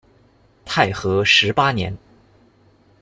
[0.65, 1.95] 太和十八年。